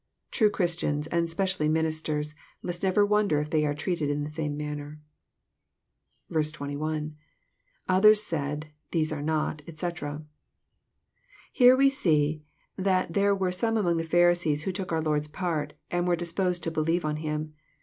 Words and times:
True 0.31 0.49
Christians, 0.49 1.05
and 1.05 1.29
specially 1.29 1.67
ministers, 1.69 2.33
must 2.63 2.81
never 2.81 3.05
wonder 3.05 3.37
if 3.39 3.51
they 3.51 3.67
are 3.67 3.75
treated 3.75 4.09
in 4.09 4.23
the 4.23 4.31
same 4.31 4.57
manner. 4.57 4.99
21.— 6.33 7.15
[Others 7.97 8.23
said. 8.23 8.71
These 8.89 9.11
are 9.13 9.21
not, 9.21 9.61
etc.'] 9.67 10.23
Here 11.51 11.75
we 11.77 11.91
see 11.91 12.43
that 12.75 13.13
there 13.13 13.35
were 13.35 13.51
some 13.51 13.77
among 13.77 13.97
the 13.97 14.03
Pharisees 14.03 14.63
who 14.63 14.71
took 14.71 14.91
our 14.91 15.03
Lord's 15.03 15.27
part, 15.27 15.73
and 15.91 16.07
were 16.07 16.15
disposed 16.15 16.63
to 16.63 16.71
believe 16.71 17.05
op 17.05 17.19
Him. 17.19 17.53